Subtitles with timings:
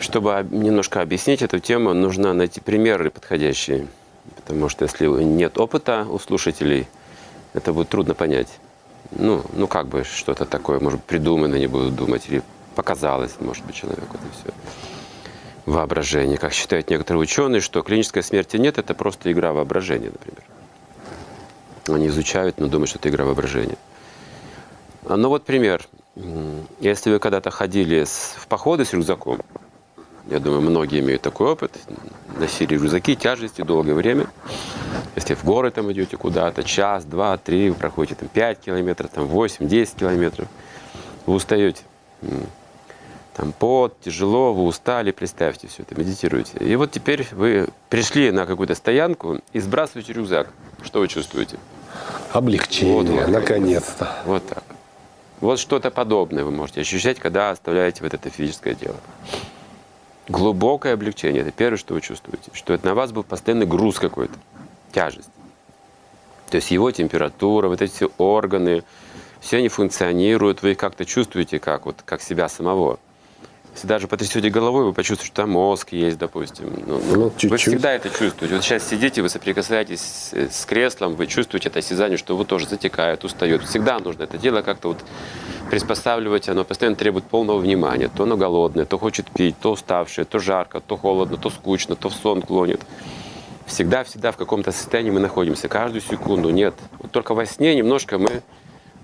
[0.00, 3.86] Чтобы об- немножко объяснить эту тему, нужно найти примеры подходящие.
[4.36, 6.88] Потому что если нет опыта у слушателей,
[7.52, 8.48] это будет трудно понять.
[9.12, 12.42] Ну, ну как бы что-то такое, может, придумано, не буду думать, или
[12.74, 14.54] показалось, может быть, человеку это все.
[15.66, 16.38] Воображение.
[16.38, 20.44] Как считают некоторые ученые, что клинической смерти нет, это просто игра воображения, например.
[21.88, 23.76] Они изучают, но думают, что это игра воображения.
[25.04, 25.86] А, Ну вот пример.
[26.80, 29.40] Если вы когда-то ходили в походы с рюкзаком,
[30.30, 31.76] я думаю, многие имеют такой опыт,
[32.38, 34.28] носили рюкзаки, тяжести долгое время.
[35.16, 39.26] Если в горы там идете куда-то, час, два, три, вы проходите там 5 километров, там
[39.26, 40.46] 8, 10 километров,
[41.26, 41.82] вы устаете.
[43.34, 46.58] Там пот, тяжело, вы устали, представьте все это, медитируете.
[46.58, 50.48] И вот теперь вы пришли на какую-то стоянку и сбрасываете рюкзак.
[50.82, 51.56] Что вы чувствуете?
[52.32, 53.28] Облегчение, Вот, вот.
[53.28, 54.16] наконец-то.
[54.26, 54.62] Вот так.
[55.40, 58.96] Вот что-то подобное вы можете ощущать, когда оставляете вот это физическое тело.
[60.30, 61.42] Глубокое облегчение.
[61.42, 62.52] Это первое, что вы чувствуете.
[62.52, 64.34] Что это на вас был постоянный груз какой-то,
[64.92, 65.28] тяжесть.
[66.50, 68.84] То есть его температура, вот эти органы,
[69.40, 73.00] все они функционируют, вы их как-то чувствуете, как, вот, как себя самого.
[73.74, 76.72] Если даже потрясете головой, вы почувствуете, что там мозг есть, допустим.
[76.86, 77.60] Ну, Ну, вы чуть-чуть.
[77.60, 78.56] всегда это чувствуете.
[78.56, 82.66] Вот сейчас сидите, вы соприкасаетесь с, с креслом, вы чувствуете это осязание, что вы тоже
[82.68, 83.62] затекает, устает.
[83.62, 84.98] Всегда нужно это дело как-то вот
[85.70, 88.08] приспосабливать, оно постоянно требует полного внимания.
[88.08, 92.08] То оно голодное, то хочет пить, то уставшее, то жарко, то холодно, то скучно, то
[92.08, 92.80] в сон клонит.
[93.66, 96.50] Всегда-всегда в каком-то состоянии мы находимся, каждую секунду.
[96.50, 98.42] Нет, вот только во сне немножко мы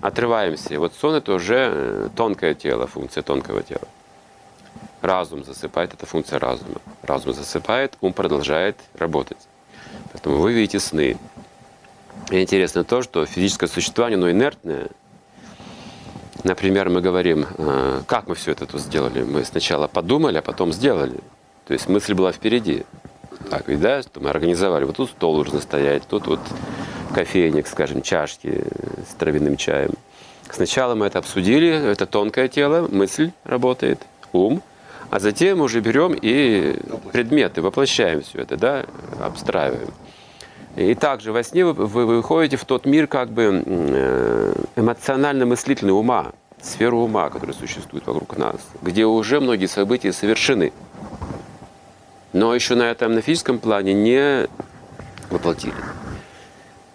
[0.01, 0.73] отрываемся.
[0.73, 3.87] И вот сон это уже э, тонкое тело, функция тонкого тела.
[5.01, 6.81] Разум засыпает, это функция разума.
[7.03, 9.37] Разум засыпает, ум продолжает работать.
[10.11, 11.17] Поэтому вы видите сны.
[12.31, 14.89] И интересно то, что физическое существование, оно инертное.
[16.43, 19.23] Например, мы говорим, э, как мы все это тут сделали.
[19.23, 21.19] Мы сначала подумали, а потом сделали.
[21.67, 22.85] То есть мысль была впереди.
[23.49, 24.83] Так ведь, да, что мы организовали.
[24.83, 26.39] Вот тут стол нужно стоять, тут вот
[27.13, 28.63] кофейник, скажем, чашки
[29.09, 29.91] с травяным чаем.
[30.49, 33.99] Сначала мы это обсудили, это тонкое тело, мысль работает,
[34.31, 34.61] ум,
[35.09, 36.75] а затем уже берем и
[37.13, 38.85] предметы, воплощаем все это, да,
[39.19, 39.89] обстраиваем.
[40.75, 46.33] И также во сне вы, вы выходите в тот мир как бы э, эмоционально-мыслительный ума,
[46.61, 50.73] сферу ума, которая существует вокруг нас, где уже многие события совершены.
[52.33, 54.47] Но еще на этом на физическом плане не
[55.29, 55.73] воплотили.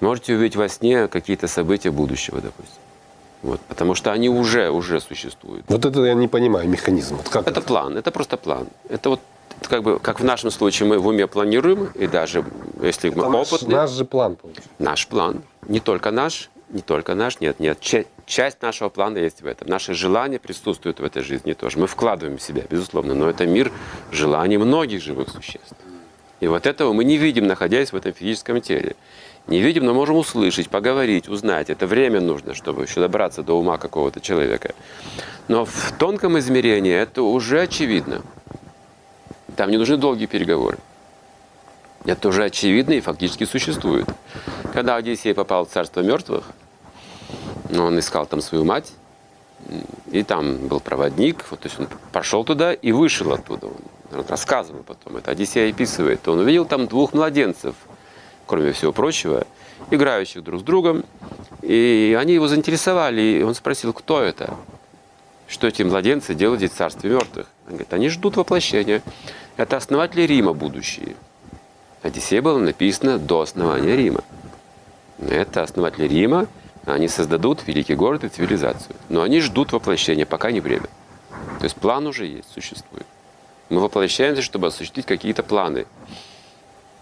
[0.01, 2.82] Можете увидеть во сне какие-то события будущего, допустим.
[3.43, 5.65] Вот, потому что они уже, уже существуют.
[5.69, 7.17] Вот это я не понимаю механизм.
[7.17, 8.69] Вот как Это план, это просто план.
[8.89, 9.21] Это вот
[9.61, 12.45] это как бы, как в нашем случае мы в уме планируем, и даже
[12.81, 14.71] если мы Это наш, опытные, наш же план получается.
[14.79, 19.43] наш план, не только наш, не только наш, нет, нет, Ча- часть нашего плана есть
[19.43, 19.69] в этом.
[19.69, 21.79] Наши желания присутствуют в этой жизни тоже.
[21.79, 23.71] Мы вкладываем в себя, безусловно, но это мир
[24.11, 25.75] желаний многих живых существ.
[26.41, 28.97] И вот этого мы не видим, находясь в этом физическом теле.
[29.49, 31.69] Не видим, но можем услышать, поговорить, узнать.
[31.69, 34.75] Это время нужно, чтобы еще добраться до ума какого-то человека.
[35.49, 38.23] Но в тонком измерении это уже очевидно.
[39.57, 40.79] Там не нужны долгие переговоры.
[42.05, 44.09] Это уже очевидно и фактически существует.
[44.73, 46.45] Когда Одиссей попал в царство мертвых,
[47.71, 48.93] он искал там свою мать,
[50.11, 53.67] и там был проводник, вот, то есть он пошел туда и вышел оттуда.
[53.67, 56.27] Он рассказывал потом, это Одиссей описывает.
[56.27, 57.75] Он увидел там двух младенцев,
[58.47, 59.47] кроме всего прочего,
[59.91, 61.05] играющих друг с другом,
[61.63, 64.57] и они его заинтересовали, и он спросил, кто это?
[65.49, 67.47] Что эти младенцы делают в царстве мертвых?
[67.67, 69.03] Он говорит, они ждут воплощения.
[69.57, 71.15] Это основатели Рима будущие.
[72.03, 74.25] Одиссей было написано до основания Рима.
[75.19, 76.49] Это основатели Рима,
[76.85, 78.97] они создадут великий город и цивилизацию.
[79.09, 80.89] Но они ждут воплощения, пока не время.
[81.59, 83.07] То есть план уже есть, существует.
[83.69, 85.87] Мы воплощаемся, чтобы осуществить какие-то планы.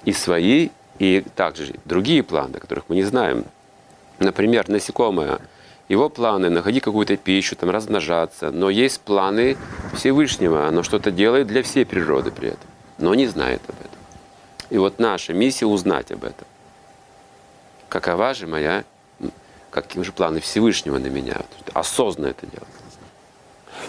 [0.04, 0.68] И свои,
[1.00, 3.46] и также другие планы, о которых мы не знаем.
[4.18, 5.40] Например, насекомое.
[5.88, 8.50] Его планы– находить какую-то пищу, там, размножаться.
[8.50, 9.56] Но есть планы
[9.96, 10.68] Всевышнего.
[10.68, 12.70] Оно что-то делает для всей природы при этом.
[12.98, 13.98] Но не знает об этом.
[14.68, 16.46] И вот наша миссия– узнать об этом.
[17.88, 18.84] Какова же моя,
[19.70, 21.38] какие же планы Всевышнего на меня?
[21.72, 22.68] Осознанно это делать.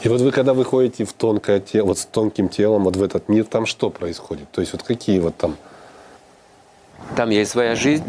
[0.02, 3.28] И вот вы когда выходите в тонкое тело, вот с тонким телом, вот в этот
[3.28, 4.50] мир, там что происходит?
[4.52, 5.58] То есть вот какие вот там
[7.16, 8.06] Там есть своя жизнь.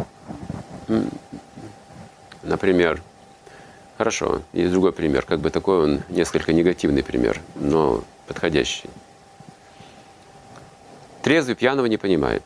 [2.42, 3.00] Например,
[3.98, 8.90] хорошо, есть другой пример, как бы такой он несколько негативный пример, но подходящий.
[11.22, 12.42] Трезвый пьяного не понимает,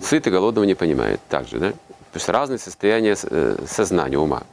[0.00, 1.70] сытый голодного не понимает, также, да?
[1.70, 4.44] То есть разные состояния э, сознания, ума.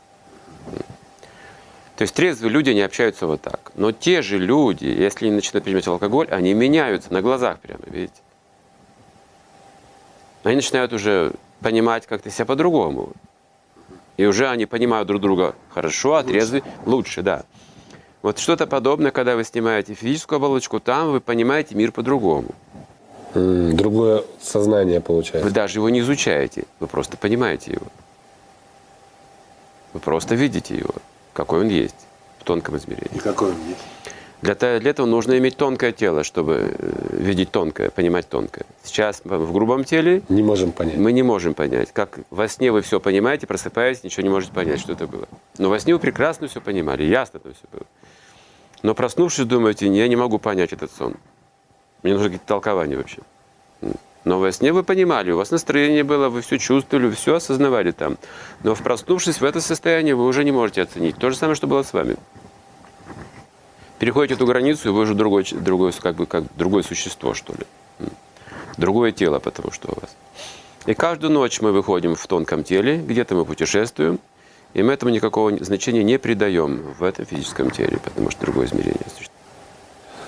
[1.96, 3.72] То есть трезвые люди не общаются вот так.
[3.76, 8.20] Но те же люди, если они начинают принимать алкоголь, они меняются на глазах прямо, видите?
[10.44, 13.10] Они начинают уже понимать как-то себя по-другому.
[14.18, 17.44] И уже они понимают друг друга хорошо, а трезвые лучше, да.
[18.22, 22.50] Вот что-то подобное, когда вы снимаете физическую оболочку, там вы понимаете мир по-другому.
[23.34, 25.48] Другое сознание получается.
[25.48, 27.88] Вы даже его не изучаете, вы просто понимаете его.
[29.94, 30.94] Вы просто видите его,
[31.34, 31.96] какой он есть
[32.40, 33.16] в тонком измерении.
[33.16, 33.82] И какой он есть?
[34.42, 38.66] Для, для этого нужно иметь тонкое тело, чтобы э, видеть тонкое, понимать тонкое.
[38.84, 40.98] Сейчас в грубом теле Не можем понять.
[40.98, 41.92] мы не можем понять.
[41.92, 45.28] Как во сне вы все понимаете, просыпаетесь, ничего не можете понять, что это было.
[45.60, 47.86] Но во сне вы прекрасно все понимали, ясно это все было.
[48.82, 51.14] Но проснувшись, думаете, я не могу понять этот сон.
[52.02, 53.20] Мне нужно какие-то толкования вообще.
[54.24, 58.18] Но во сне вы понимали, у вас настроение было, вы все чувствовали, все осознавали там.
[58.64, 61.16] Но проснувшись в это состояние, вы уже не можете оценить.
[61.18, 62.16] То же самое, что было с вами.
[64.02, 67.54] Переходите эту границу, и вы уже другой, ч- другое, как бы, как другое существо, что
[67.54, 68.08] ли.
[68.76, 70.16] Другое тело, потому что у вас.
[70.88, 74.20] И каждую ночь мы выходим в тонком теле, где-то мы путешествуем,
[74.74, 79.06] и мы этому никакого значения не придаем в этом физическом теле, потому что другое измерение
[79.06, 79.30] существует.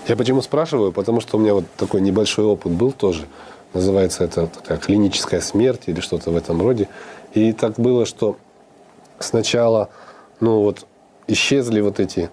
[0.07, 0.91] Я почему спрашиваю?
[0.91, 3.25] Потому что у меня вот такой небольшой опыт был тоже.
[3.73, 6.89] Называется это такая клиническая смерть или что-то в этом роде.
[7.33, 8.37] И так было, что
[9.17, 9.89] сначала,
[10.39, 10.85] ну вот,
[11.25, 12.29] исчезли вот эти...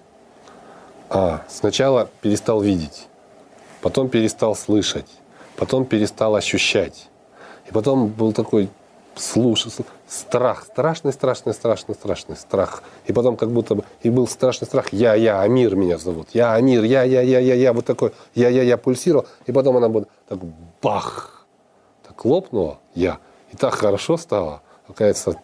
[1.10, 3.08] А, сначала перестал видеть,
[3.80, 5.10] потом перестал слышать,
[5.56, 7.08] потом перестал ощущать.
[7.68, 8.70] И потом был такой
[9.16, 9.66] слуш...
[10.06, 12.84] страх, страшный, страшный, страшный, страшный страх.
[13.06, 16.54] И потом как будто бы, и был страшный страх, я, я, Амир меня зовут, я,
[16.54, 19.26] Амир, я, я, я, я, я, вот такой, я, я, я пульсировал.
[19.46, 20.38] И потом она будет так
[20.80, 21.44] бах,
[22.06, 23.18] так лопнула, я.
[23.52, 25.40] И так хорошо стало, оказывается,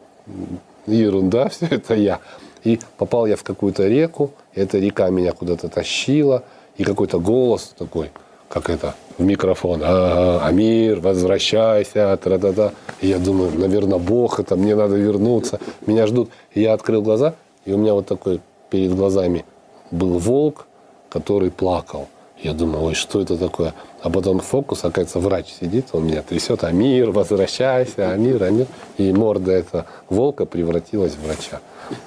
[0.87, 2.21] ерунда, все это я.
[2.67, 6.43] И попал я в какую-то реку, и эта река меня куда-то тащила,
[6.77, 8.11] и какой-то голос такой,
[8.49, 12.73] как это, в микрофон, «А, Амир, возвращайся, тра-да-да.
[13.01, 16.31] И я думаю, наверное, Бог это, мне надо вернуться, меня ждут.
[16.55, 17.35] И я открыл глаза,
[17.67, 19.45] и у меня вот такой перед глазами
[19.93, 20.67] был волк,
[21.09, 22.09] который плакал.
[22.43, 23.73] Я думаю, ой, что это такое?
[24.03, 28.67] А потом фокус, оказывается, врач сидит, он меня трясет, Амир, возвращайся, Амир, Амир.
[28.99, 31.61] И морда этого волка превратилась в врача.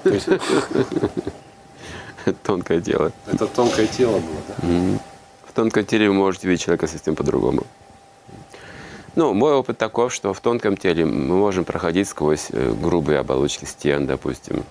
[2.44, 3.12] Тонкое тело.
[3.32, 4.54] это тонкое тело было, да?
[5.46, 7.64] В тонком теле вы можете видеть человека совсем по-другому.
[9.16, 13.64] Ну, мой опыт таков, что в тонком теле мы можем проходить сквозь э, грубые оболочки
[13.64, 14.62] стен, допустим.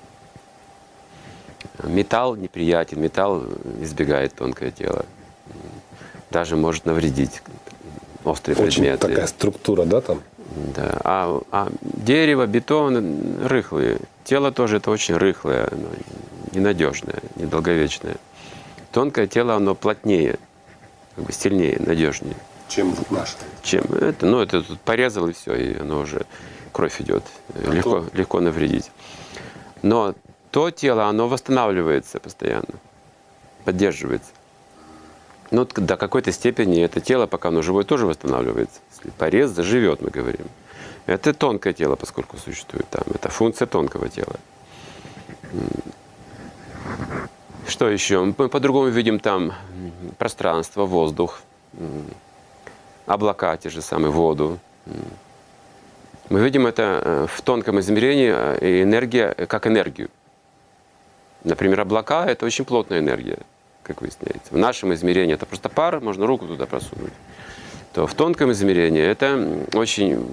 [1.84, 3.44] Металл неприятен, металл
[3.82, 5.06] избегает тонкое тело.
[6.32, 7.42] Даже может навредить
[8.24, 9.08] острые Очень предметы.
[9.08, 10.22] такая структура, да, там?
[10.76, 11.00] Да.
[11.04, 14.00] А, а дерево, бетон рыхлые.
[14.24, 15.70] Тело тоже это очень рыхлое,
[16.52, 18.18] ненадежное, недолговечное.
[18.92, 20.38] Тонкое тело, оно плотнее,
[21.16, 22.36] как бы сильнее, надежнее,
[22.68, 23.36] Чем вот наше.
[23.62, 24.26] чем это.
[24.26, 26.26] Ну, это тут порезал и все, и оно уже
[26.72, 27.24] кровь идет.
[27.68, 28.92] Легко, легко навредить.
[29.84, 30.16] Но
[30.52, 32.66] то тело, оно восстанавливается постоянно,
[33.66, 34.32] поддерживается.
[35.52, 38.80] Ну, до какой-то степени это тело, пока оно живое, тоже восстанавливается.
[38.92, 40.46] Если порез заживет, мы говорим.
[41.06, 43.04] Это тонкое тело, поскольку существует там.
[43.14, 44.36] Это функция тонкого тела.
[47.68, 48.24] Что еще?
[48.24, 49.54] Мы по-другому видим там
[50.18, 51.42] пространство, воздух,
[53.08, 54.60] облака те же самые, воду.
[56.30, 60.10] Мы видим это э, в тонком измерении, э, и энергия э, как энергию.
[61.44, 63.40] Например, облака– это очень плотная энергия,
[63.90, 64.52] как выясняется.
[64.52, 67.12] В нашем измерении это просто пар, можно руку туда просунуть.
[67.94, 70.24] То в тонком измерении это очень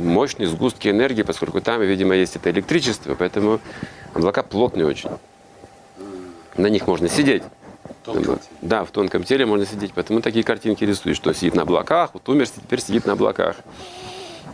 [0.00, 3.58] мощные сгустки энергии, поскольку там, видимо, есть это электричество, поэтому
[4.14, 5.10] облака плотные очень.
[6.56, 7.42] На них можно сидеть.
[8.62, 12.28] Да, в тонком теле можно сидеть, поэтому такие картинки рисуют, что сидит на облаках, вот
[12.28, 13.56] умер, теперь сидит на облаках.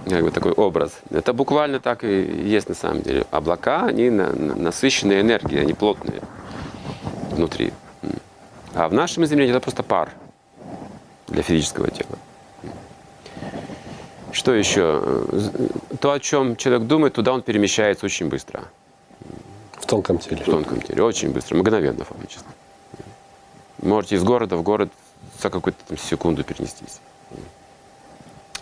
[0.08, 0.92] Как бы такой образ.
[1.10, 3.26] Это буквально так и есть на самом деле.
[3.30, 6.22] Облака, они на- на- насыщенные энергией, они плотные
[7.32, 7.72] внутри.
[8.76, 10.12] А в нашем измерении это просто пар
[11.28, 12.18] для физического тела.
[14.32, 15.24] Что еще?
[15.98, 18.64] То, о чем человек думает, туда он перемещается очень быстро.
[19.72, 20.42] В тонком теле.
[20.42, 21.02] В тонком теле.
[21.02, 22.44] Очень быстро, мгновенно фактически.
[23.80, 24.90] Можете из города в город
[25.40, 27.00] за какую-то там секунду перенестись.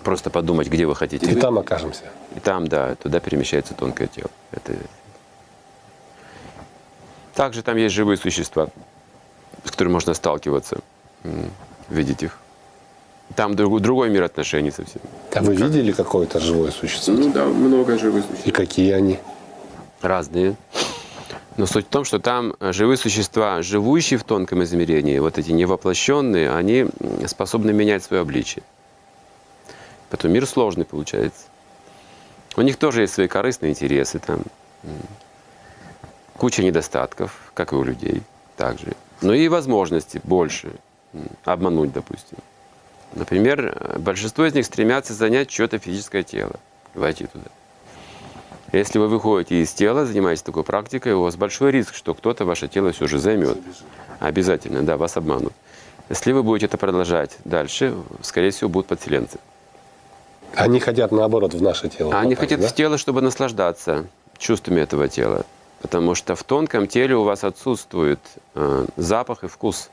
[0.04, 1.26] Просто подумать, где вы хотите.
[1.26, 2.04] И там окажемся.
[2.36, 4.30] И там, да, туда перемещается тонкое тело.
[4.52, 4.74] Это...
[7.34, 8.68] Также там есть живые существа,
[9.64, 10.78] с которыми можно сталкиваться,
[11.88, 12.38] видеть их.
[13.34, 15.00] Там друг- другой мир отношений совсем.
[15.34, 17.14] А вы видели какое-то живое существо?
[17.14, 19.18] Ну да, много живых И какие они?
[20.02, 20.54] разные.
[21.56, 25.52] Но суть в том, что там э, живые существа, живущие в тонком измерении, вот эти
[25.52, 26.86] невоплощенные, они
[27.26, 28.62] способны менять свое обличие.
[30.10, 31.42] Поэтому мир сложный получается.
[32.56, 34.42] У них тоже есть свои корыстные интересы, там
[36.36, 38.22] куча недостатков, как и у людей
[38.56, 38.92] также.
[39.20, 40.72] Но и возможности больше
[41.44, 42.38] обмануть, допустим.
[43.14, 46.54] Например, э, большинство из них стремятся занять чье-то физическое тело,
[46.94, 47.46] войти туда.
[48.72, 52.66] Если вы выходите из тела, занимаетесь такой практикой, у вас большой риск, что кто-то ваше
[52.66, 53.58] тело все же займет.
[54.18, 55.52] Обязательно, да, вас обманут.
[56.08, 59.38] Если вы будете это продолжать дальше, скорее всего, будут подселенцы.
[60.54, 62.68] Они хотят, наоборот, в наше тело они попасть, хотят да?
[62.68, 64.06] в тело, чтобы наслаждаться
[64.38, 65.46] чувствами этого тела.
[65.84, 68.18] Потому что в тонком теле у вас отсутствует
[68.54, 69.90] э, запах и вкус.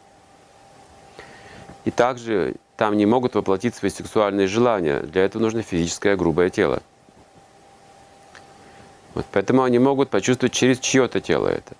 [1.83, 5.01] И также там не могут воплотить свои сексуальные желания.
[5.01, 6.81] Для этого нужно физическое грубое тело.
[9.15, 11.75] Вот поэтому они могут почувствовать через чье-то тело это.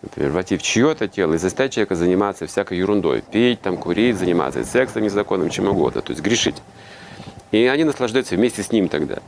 [0.00, 3.20] Например, войти в чье-то тело и заставить человека заниматься всякой ерундой.
[3.20, 6.02] Пить, там, курить, заниматься сексом незаконным, чем угодно.
[6.02, 6.62] То есть грешить.
[7.50, 9.18] И они наслаждаются вместе с ним тогда.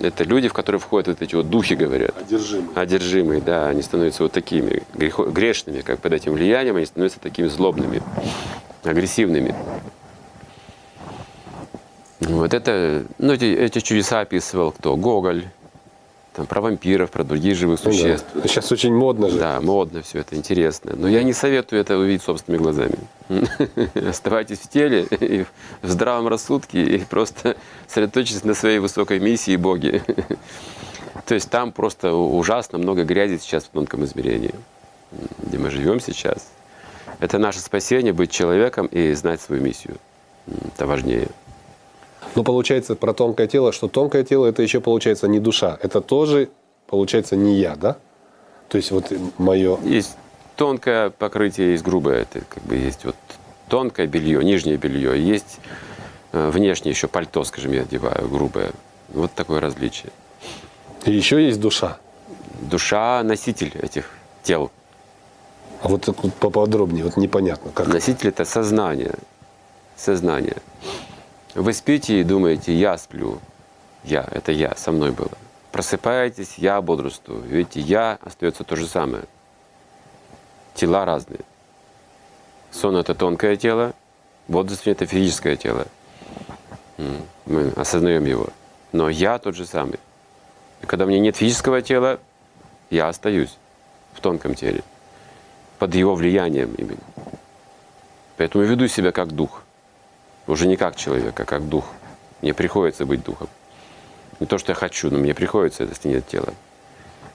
[0.00, 2.14] Это люди, в которые входят вот эти вот духи, говорят.
[2.16, 2.68] Одержимые.
[2.76, 7.48] Одержимые, да, они становятся вот такими грехо- грешными, как под этим влиянием, они становятся такими
[7.48, 8.02] злобными,
[8.84, 9.54] агрессивными.
[12.20, 14.96] Вот это, ну, эти, эти чудеса описывал кто?
[14.96, 15.46] Гоголь,
[16.38, 17.96] там, про вампиров, про других живых Ну да.
[17.96, 18.26] существ.
[18.44, 19.40] Сейчас очень модно же.
[19.40, 20.92] Да, модно все это, интересно.
[20.94, 22.96] Но я не советую это увидеть собственными глазами.
[24.08, 25.44] Оставайтесь в теле, и
[25.82, 27.56] в здравом рассудке и просто
[27.88, 30.04] сосредоточьтесь на своей высокой миссии Боге.
[31.26, 34.54] То есть там просто ужасно много грязи сейчас в тонком измерении,
[35.42, 36.46] где мы живем сейчас.
[37.18, 39.96] Это наше спасение быть человеком и знать свою миссию.
[40.46, 41.26] Это важнее.
[42.38, 45.76] Но получается про тонкое тело, что тонкое тело это еще получается не душа.
[45.82, 46.50] Это тоже
[46.86, 47.96] получается не я, да?
[48.68, 49.76] То есть вот мое...
[49.82, 50.16] Есть
[50.54, 52.22] тонкое покрытие, есть грубое.
[52.22, 53.16] Это как бы есть вот
[53.68, 55.20] тонкое белье, нижнее белье.
[55.20, 55.58] Есть
[56.30, 58.70] э, внешнее еще пальто, скажем, я одеваю, грубое.
[59.08, 60.12] Вот такое различие.
[61.06, 61.98] И еще есть душа.
[62.60, 64.10] Душа– носитель этих
[64.44, 64.70] тел.
[65.82, 67.88] А вот так вот поподробнее, вот непонятно, как.
[67.88, 69.14] Носитель– это сознание.
[69.96, 70.58] Сознание.
[71.54, 73.40] Вы спите и думаете, я сплю.
[74.04, 75.30] Я, это я, со мной было.
[75.72, 77.42] Просыпаетесь, я бодрствую.
[77.42, 79.24] Видите, я остается то же самое.
[80.74, 81.40] Тела разные.
[82.70, 83.94] Сон– это тонкое тело,
[84.46, 85.86] бодрствование– это физическое тело.
[87.46, 88.48] Мы осознаем его.
[88.92, 89.98] Но я тот же самый.
[90.82, 92.20] И когда у меня нет физического тела,
[92.90, 93.56] я остаюсь
[94.14, 94.82] в тонком теле.
[95.78, 97.00] Под его влиянием именно.
[98.36, 99.62] Поэтому веду себя как дух.
[100.48, 101.84] Уже не как человек, а как дух.
[102.40, 103.48] Мне приходится быть духом.
[104.40, 106.54] Не то, что я хочу, но мне приходится, если нет тела.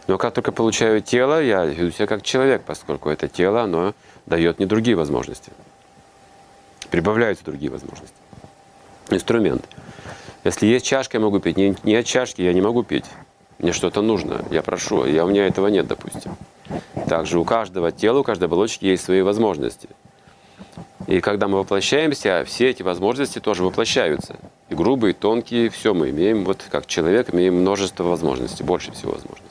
[0.07, 3.93] Но как только получаю тело, я веду себя как человек, поскольку это тело, оно
[4.25, 5.51] дает мне другие возможности.
[6.89, 8.15] Прибавляются другие возможности.
[9.09, 9.63] Инструмент.
[10.43, 11.55] Если есть чашка, я могу пить.
[11.55, 13.05] Не, не от чашки я не могу пить.
[13.59, 16.35] Мне что-то нужно, я прошу, я, у меня этого нет, допустим.
[17.07, 19.87] Также у каждого тела, у каждой оболочки есть свои возможности.
[21.07, 24.37] И когда мы воплощаемся, все эти возможности тоже воплощаются.
[24.69, 29.11] И грубые, и тонкие, все мы имеем, вот как человек, имеем множество возможностей, больше всего
[29.13, 29.49] возможностей.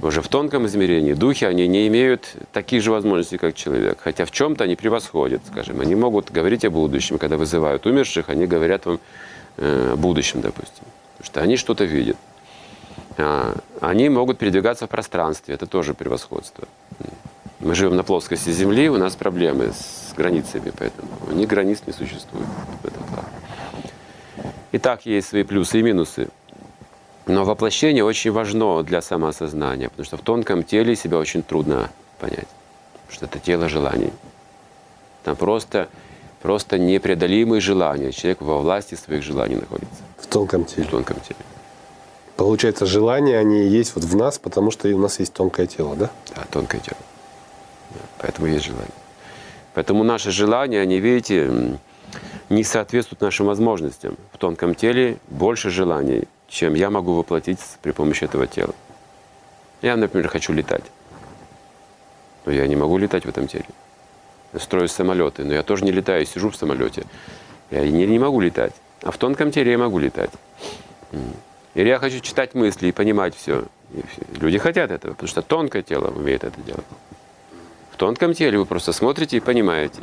[0.00, 3.98] Уже в тонком измерении духи, они не имеют таких же возможностей, как человек.
[4.00, 5.80] Хотя в чем-то они превосходят, скажем.
[5.80, 7.18] Они могут говорить о будущем.
[7.18, 8.98] Когда вызывают умерших, они говорят вам
[9.58, 10.84] э, о будущем, допустим.
[11.18, 12.16] Потому что они что-то видят.
[13.16, 15.54] А, Они могут передвигаться в пространстве.
[15.54, 16.66] Это тоже превосходство.
[17.62, 21.92] Мы живем на плоскости Земли, у нас проблемы с границами, поэтому у них границ не
[21.92, 22.46] существует
[22.82, 23.28] в этом плане.
[24.72, 26.28] И так есть свои плюсы и минусы.
[27.26, 32.48] Но воплощение очень важно для самоосознания, потому что в тонком теле себя очень трудно понять,
[33.06, 34.10] потому что это тело желаний.
[35.22, 35.88] Там просто,
[36.42, 38.10] просто непреодолимые желания.
[38.10, 40.88] Человек во власти своих желаний находится В тонком в теле.
[40.88, 41.38] тонком теле.
[42.36, 46.10] Получается, желания, они есть вот в нас, потому что у нас есть тонкое тело, да?
[46.34, 46.96] Да, тонкое тело.
[48.22, 48.88] Поэтому есть желание.
[49.74, 51.78] Поэтому наши желания, они, видите,
[52.48, 54.16] не соответствуют нашим возможностям.
[54.32, 58.74] В тонком теле больше желаний, чем я могу воплотить при помощи этого тела.
[59.82, 60.84] Я, например, хочу летать.
[62.46, 63.66] Но я не могу летать в этом теле.
[64.52, 67.04] Я строю самолеты, но я тоже не летаю, сижу в самолете.
[67.70, 68.74] Я не, не могу летать.
[69.02, 70.30] А в тонком теле я могу летать.
[71.74, 73.64] Или я хочу читать мысли и понимать все.
[74.38, 76.84] Люди хотят этого, потому что тонкое тело умеет это делать.
[78.02, 80.02] Тонком теле вы просто смотрите и понимаете.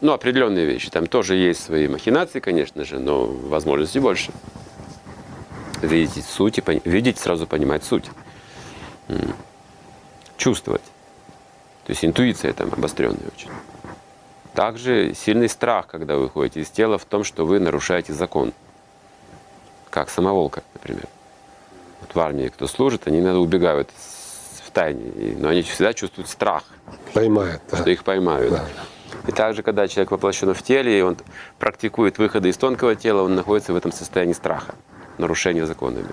[0.00, 0.88] Ну, определенные вещи.
[0.88, 4.32] Там тоже есть свои махинации, конечно же, но возможностей больше.
[5.82, 8.06] Видеть суть и пон- видеть, сразу понимать суть.
[10.38, 10.80] чувствовать.
[11.84, 13.50] То есть интуиция там обостренная очень.
[14.54, 18.54] Также сильный страх, когда вы выходите из тела, в том, что вы нарушаете закон.
[19.90, 21.08] Как самоволка, например.
[22.00, 24.21] Вот в армии кто служит, они иногда убегают в
[24.72, 26.64] тайне, но они всегда чувствуют страх,
[27.12, 27.60] Поймает.
[27.70, 27.78] да.
[27.78, 28.52] что их поймают.
[28.52, 28.64] Да.
[29.28, 31.16] И также, когда человек воплощен в теле, и он
[31.58, 34.74] практикует выходы из тонкого тела, он находится в этом состоянии страха,
[35.18, 36.08] нарушения законами.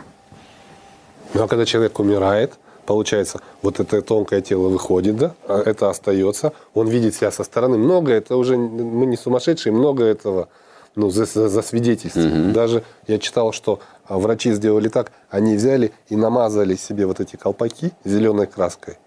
[1.33, 2.53] Ну а когда человек умирает,
[2.85, 7.77] получается, вот это тонкое тело выходит, да, а это остается, он видит себя со стороны.
[7.77, 10.49] Много, это уже, мы не сумасшедшие, много этого
[10.95, 12.53] ну, за, за, засвидетельствовано.
[12.53, 13.79] Даже я читал, что
[14.17, 18.97] врачи сделали так, они взяли и намазали себе вот эти колпаки зеленой краской,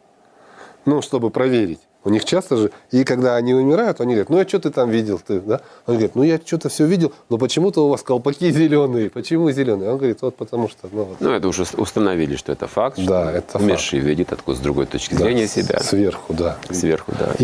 [0.84, 1.80] ну, чтобы проверить.
[2.04, 4.90] У них часто же, и когда они умирают, они говорят, ну, а что ты там
[4.90, 5.20] видел?
[5.24, 5.60] Ты, да?
[5.86, 9.08] Он говорит, ну, я что-то все видел, но почему-то у вас колпаки зеленые.
[9.08, 9.92] Почему зеленые?
[9.92, 12.98] Он говорит, вот потому что, ну, вот, Ну, это уже установили, что это факт.
[12.98, 15.78] Да, что это умерший видит откуда с другой точки да, зрения себя.
[15.78, 16.58] Сверху, да.
[16.70, 17.34] Сверху, да.